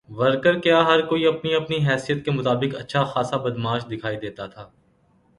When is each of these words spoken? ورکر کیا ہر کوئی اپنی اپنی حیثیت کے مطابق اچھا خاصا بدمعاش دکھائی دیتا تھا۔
ورکر 0.09 0.59
کیا 0.59 0.79
ہر 0.85 1.01
کوئی 1.01 1.25
اپنی 1.27 1.53
اپنی 1.55 1.77
حیثیت 1.87 2.23
کے 2.25 2.31
مطابق 2.31 2.75
اچھا 2.75 3.03
خاصا 3.03 3.37
بدمعاش 3.37 3.85
دکھائی 3.91 4.17
دیتا 4.17 4.47
تھا۔ 4.47 4.69